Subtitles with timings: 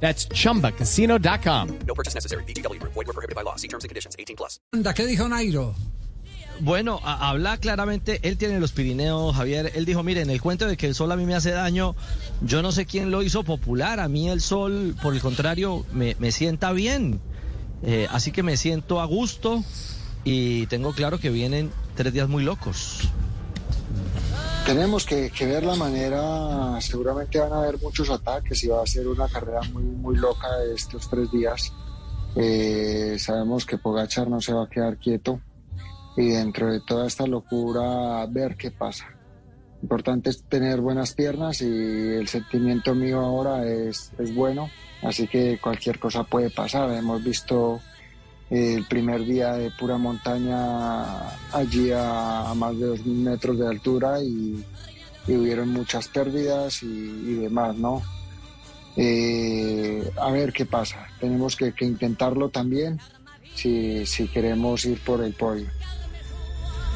[0.00, 1.68] That's chumbacasino.com.
[1.86, 2.44] No purchase necessary.
[2.44, 2.78] BGW.
[2.82, 3.56] Void were prohibited by law.
[3.56, 4.14] See terms and conditions.
[4.18, 4.60] 18 plus.
[4.94, 5.74] ¿Qué dijo Nairo?
[6.60, 10.78] Bueno, a- habla claramente, él tiene los Pirineos, Javier, él dijo, miren, el cuento de
[10.78, 11.94] que el sol a mí me hace daño,
[12.40, 16.16] yo no sé quién lo hizo popular, a mí el sol, por el contrario, me,
[16.18, 17.20] me sienta bien,
[17.82, 19.62] Eh, así que me siento a gusto
[20.24, 23.00] y tengo claro que vienen tres días muy locos.
[24.66, 28.86] Tenemos que, que ver la manera, seguramente van a haber muchos ataques y va a
[28.86, 31.72] ser una carrera muy, muy loca estos tres días.
[32.34, 35.40] Eh, sabemos que Pogachar no se va a quedar quieto
[36.16, 39.06] y dentro de toda esta locura ver qué pasa.
[39.82, 44.68] Importante es tener buenas piernas y el sentimiento mío ahora es, es bueno,
[45.00, 46.90] así que cualquier cosa puede pasar.
[46.90, 47.80] Hemos visto
[48.50, 53.66] el primer día de pura montaña allí a, a más de dos mil metros de
[53.68, 54.64] altura y,
[55.26, 58.02] y hubieron muchas pérdidas y, y demás, ¿no?
[58.96, 61.06] Eh, a ver qué pasa.
[61.20, 62.98] Tenemos que, que intentarlo también
[63.54, 65.66] si, si queremos ir por el podio.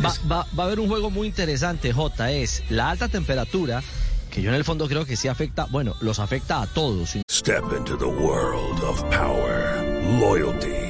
[0.05, 3.83] Va, va- va a haber un juego muy interesante, J, es la alta temperatura,
[4.31, 7.64] que yo en el fondo creo que sí afecta, bueno, los afecta a todos, Step
[7.77, 9.83] into the world of power,
[10.19, 10.89] loyalty,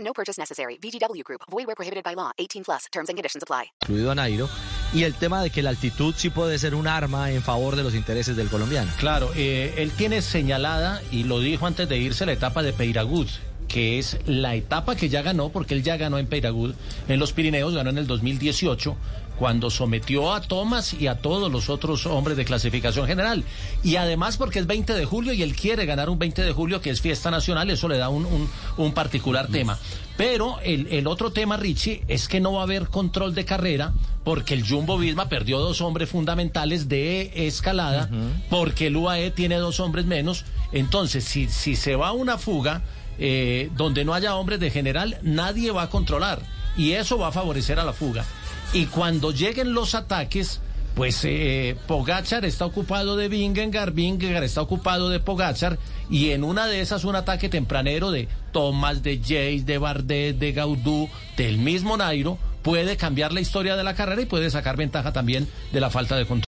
[0.00, 0.76] No purchase necessary.
[0.76, 1.42] VGW Group.
[1.50, 2.32] Void where prohibited by law.
[2.38, 2.86] 18 plus.
[2.92, 3.66] Terms and conditions apply.
[3.82, 4.48] incluido a Nairo,
[4.92, 7.82] y el tema de que la altitud sí puede ser un arma en favor de
[7.82, 8.90] los intereses del colombiano.
[8.98, 13.28] Claro, eh, él tiene señalada, y lo dijo antes de irse, la etapa de Peiragud,
[13.68, 16.74] que es la etapa que ya ganó, porque él ya ganó en Peiragud,
[17.08, 18.96] en los Pirineos, ganó en el 2018,
[19.38, 23.42] cuando sometió a Thomas y a todos los otros hombres de clasificación general.
[23.82, 26.82] Y además porque es 20 de julio y él quiere ganar un 20 de julio
[26.82, 29.78] que es fiesta nacional, eso le da un, un- un particular tema.
[30.18, 33.94] Pero el, el otro tema, Richie, es que no va a haber control de carrera
[34.24, 38.08] porque el Jumbo Visma perdió dos hombres fundamentales de escalada,
[38.48, 40.46] porque el UAE tiene dos hombres menos.
[40.72, 42.80] Entonces, si, si se va a una fuga
[43.18, 46.40] eh, donde no haya hombres de general, nadie va a controlar.
[46.78, 48.24] Y eso va a favorecer a la fuga.
[48.72, 50.62] Y cuando lleguen los ataques,
[50.94, 56.66] pues eh, Pogachar está ocupado de Vingegaard, Vingegaard está ocupado de Pogachar, y en una
[56.68, 61.98] de esas un ataque tempranero de Thomas, de Jace, de Bardet, de Gaudú, del mismo
[61.98, 65.90] Nairo, puede cambiar la historia de la carrera y puede sacar ventaja también de la
[65.90, 66.49] falta de control.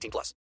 [0.01, 0.33] 18 plus.